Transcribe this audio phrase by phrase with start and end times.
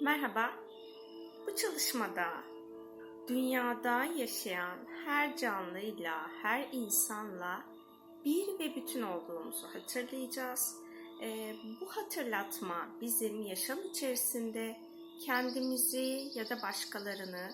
[0.00, 0.50] Merhaba.
[1.46, 2.26] Bu çalışmada
[3.28, 7.64] dünyada yaşayan her canlıyla, her insanla
[8.24, 10.76] bir ve bütün olduğumuzu hatırlayacağız.
[11.22, 14.76] Ee, bu hatırlatma bizim yaşam içerisinde
[15.26, 17.50] kendimizi ya da başkalarını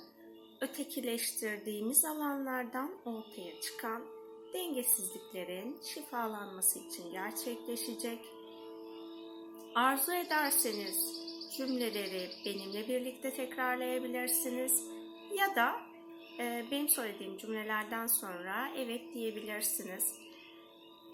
[0.61, 4.03] ötekileştirdiğimiz alanlardan ortaya çıkan
[4.55, 8.21] dengesizliklerin şifalanması için gerçekleşecek.
[9.75, 11.22] Arzu ederseniz
[11.57, 14.85] cümleleri benimle birlikte tekrarlayabilirsiniz
[15.39, 15.77] ya da
[16.39, 20.15] e, benim söylediğim cümlelerden sonra evet diyebilirsiniz.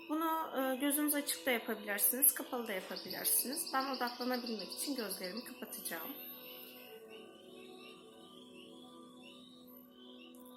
[0.09, 3.71] Bunu e, gözünüz açık da yapabilirsiniz, kapalı da yapabilirsiniz.
[3.75, 6.11] Ben odaklanabilmek için gözlerimi kapatacağım.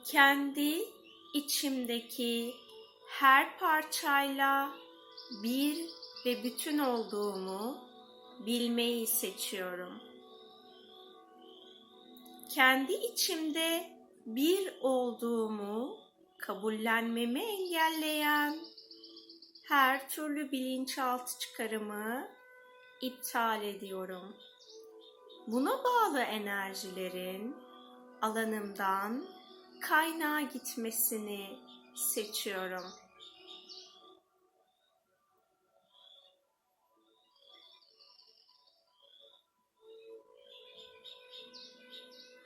[0.05, 0.85] Kendi
[1.33, 2.53] içimdeki
[3.07, 4.69] her parçayla
[5.43, 5.77] bir
[6.25, 7.90] ve bütün olduğumu
[8.45, 9.93] bilmeyi seçiyorum.
[12.49, 13.89] Kendi içimde
[14.25, 15.97] bir olduğumu
[16.37, 18.57] kabullenmemi engelleyen
[19.63, 22.27] her türlü bilinçaltı çıkarımı
[23.01, 24.35] iptal ediyorum.
[25.47, 27.55] Buna bağlı enerjilerin
[28.21, 29.25] alanımdan
[29.81, 31.59] kaynağa gitmesini
[31.95, 32.83] seçiyorum.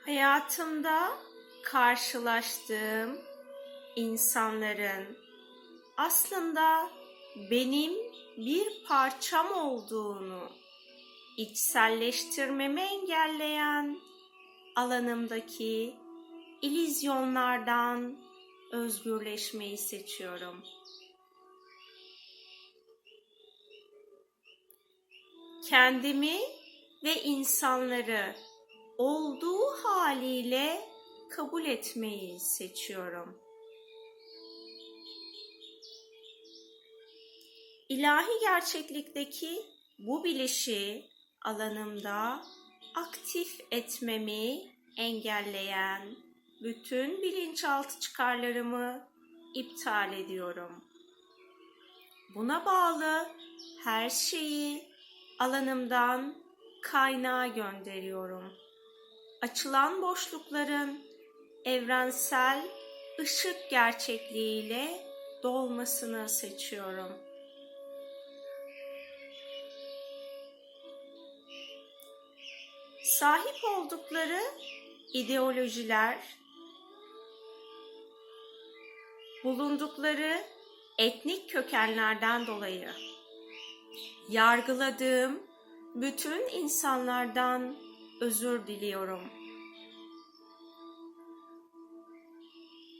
[0.06, 1.18] Hayatımda
[1.62, 3.18] karşılaştığım
[3.96, 5.18] insanların
[5.96, 6.90] aslında
[7.50, 7.92] benim
[8.36, 10.48] bir parçam olduğunu
[11.36, 13.98] içselleştirmemi engelleyen
[14.76, 15.96] alanımdaki
[16.62, 18.16] ilizyonlardan
[18.72, 20.62] özgürleşmeyi seçiyorum.
[25.68, 26.38] Kendimi
[27.04, 28.34] ve insanları
[28.98, 30.88] olduğu haliyle
[31.30, 33.38] kabul etmeyi seçiyorum.
[37.88, 39.62] İlahi gerçeklikteki
[39.98, 41.04] bu bilişi
[41.44, 42.42] alanımda
[42.94, 46.16] aktif etmemi engelleyen
[46.62, 49.08] bütün bilinçaltı çıkarlarımı
[49.54, 50.84] iptal ediyorum.
[52.34, 53.28] Buna bağlı
[53.84, 54.84] her şeyi
[55.38, 56.34] alanımdan
[56.82, 58.52] kaynağa gönderiyorum
[59.50, 61.00] açılan boşlukların
[61.64, 62.68] evrensel
[63.20, 65.00] ışık gerçekliğiyle
[65.42, 67.12] dolmasını seçiyorum.
[73.02, 74.40] Sahip oldukları
[75.12, 76.18] ideolojiler,
[79.44, 80.42] bulundukları
[80.98, 82.90] etnik kökenlerden dolayı
[84.28, 85.42] yargıladığım
[85.94, 87.85] bütün insanlardan
[88.20, 89.20] özür diliyorum.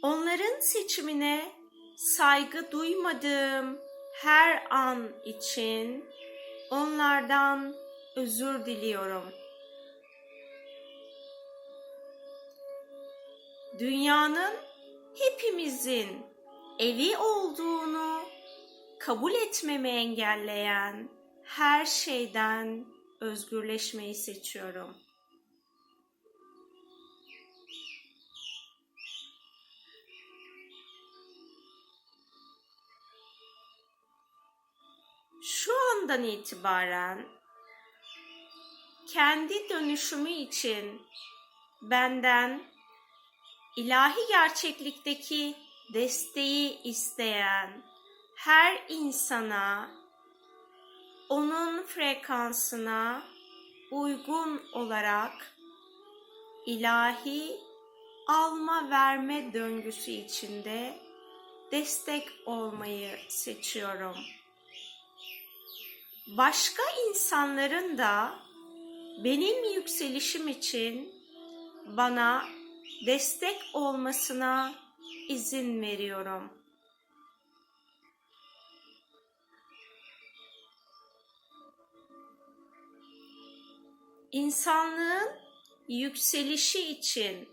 [0.03, 1.53] Onların seçimine
[1.97, 3.79] saygı duymadığım
[4.13, 6.05] her an için
[6.71, 7.75] onlardan
[8.17, 9.33] özür diliyorum.
[13.79, 14.55] Dünyanın
[15.19, 16.27] hepimizin
[16.79, 18.23] evi olduğunu
[18.99, 21.09] kabul etmemi engelleyen
[21.45, 22.87] her şeyden
[23.21, 25.06] özgürleşmeyi seçiyorum.
[35.67, 37.27] Şu andan itibaren
[39.07, 41.03] kendi dönüşümü için
[41.83, 42.63] benden
[43.77, 45.55] ilahi gerçeklikteki
[45.95, 47.83] desteği isteyen
[48.37, 49.91] her insana
[51.29, 53.23] onun frekansına
[53.91, 55.57] uygun olarak
[56.67, 57.57] ilahi
[58.29, 60.99] alma verme döngüsü içinde
[61.73, 64.17] destek olmayı seçiyorum
[66.27, 68.39] başka insanların da
[69.25, 71.15] benim yükselişim için
[71.87, 72.45] bana
[73.07, 74.75] destek olmasına
[75.29, 76.53] izin veriyorum.
[84.33, 85.29] İnsanlığın
[85.89, 87.49] yükselişi için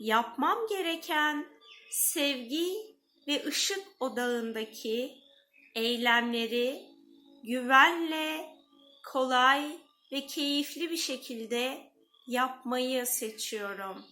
[0.00, 1.46] yapmam gereken
[1.90, 2.96] sevgi
[3.26, 5.18] ve ışık odağındaki
[5.74, 6.95] eylemleri
[7.46, 8.56] güvenle,
[9.04, 9.78] kolay
[10.12, 11.92] ve keyifli bir şekilde
[12.26, 14.04] yapmayı seçiyorum.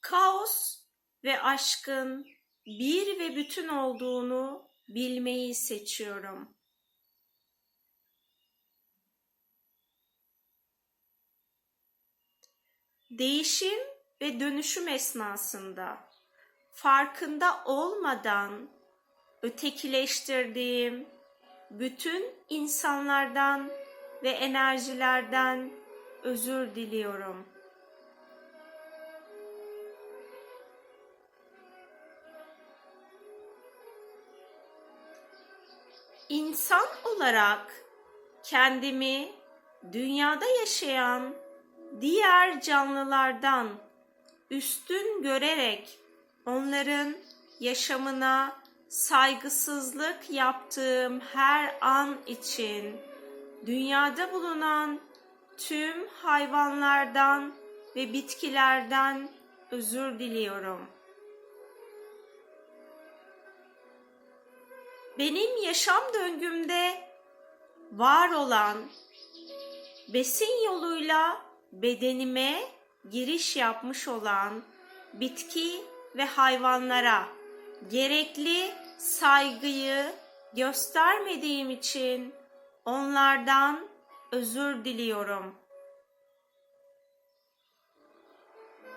[0.00, 0.82] Kaos
[1.24, 2.26] ve aşkın
[2.66, 6.56] bir ve bütün olduğunu bilmeyi seçiyorum.
[13.10, 13.78] Değişim
[14.20, 16.11] ve dönüşüm esnasında
[16.82, 18.68] farkında olmadan
[19.42, 21.06] ötekileştirdiğim
[21.70, 23.70] bütün insanlardan
[24.22, 25.70] ve enerjilerden
[26.22, 27.48] özür diliyorum.
[36.28, 37.84] İnsan olarak
[38.42, 39.28] kendimi
[39.92, 41.34] dünyada yaşayan
[42.00, 43.68] diğer canlılardan
[44.50, 46.01] üstün görerek
[46.46, 47.16] onların
[47.60, 48.56] yaşamına
[48.88, 52.96] saygısızlık yaptığım her an için
[53.66, 55.00] dünyada bulunan
[55.56, 57.54] tüm hayvanlardan
[57.96, 59.28] ve bitkilerden
[59.70, 60.86] özür diliyorum.
[65.18, 67.08] Benim yaşam döngümde
[67.92, 68.76] var olan
[70.08, 71.42] besin yoluyla
[71.72, 72.62] bedenime
[73.10, 74.62] giriş yapmış olan
[75.12, 77.28] bitki ve hayvanlara
[77.90, 80.12] gerekli saygıyı
[80.56, 82.34] göstermediğim için
[82.84, 83.88] onlardan
[84.32, 85.54] özür diliyorum.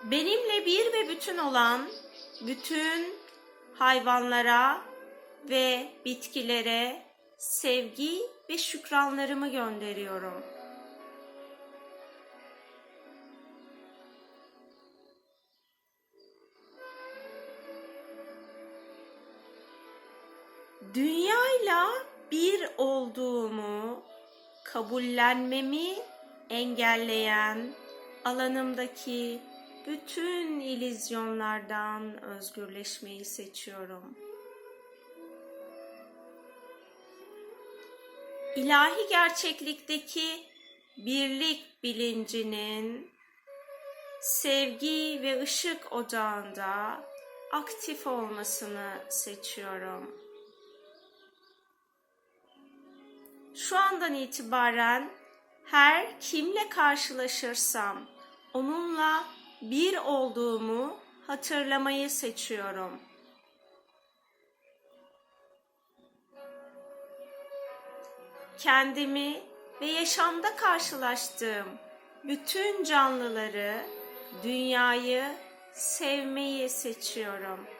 [0.02, 1.88] Benimle bir ve bütün olan
[2.40, 3.14] bütün
[3.74, 4.80] hayvanlara
[5.44, 7.02] ve bitkilere
[7.38, 10.55] sevgi ve şükranlarımı gönderiyorum.
[20.94, 21.88] Dünyayla
[22.32, 24.02] bir olduğumu
[24.64, 25.94] kabullenmemi
[26.50, 27.74] engelleyen
[28.24, 29.40] alanımdaki
[29.86, 34.16] bütün ilizyonlardan özgürleşmeyi seçiyorum.
[38.56, 40.46] İlahi gerçeklikteki
[40.96, 43.10] birlik bilincinin
[44.20, 47.00] sevgi ve ışık ocağında
[47.52, 50.25] aktif olmasını seçiyorum.
[53.56, 55.10] Şu andan itibaren
[55.64, 57.98] her kimle karşılaşırsam
[58.54, 59.24] onunla
[59.62, 63.00] bir olduğumu hatırlamayı seçiyorum.
[68.58, 69.42] Kendimi
[69.80, 71.66] ve yaşamda karşılaştığım
[72.24, 73.86] bütün canlıları,
[74.42, 75.24] dünyayı
[75.72, 77.75] sevmeyi seçiyorum.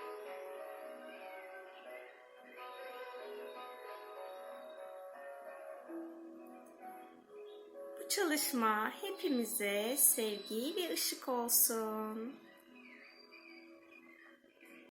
[8.08, 12.32] Çalışma hepimize sevgi ve ışık olsun.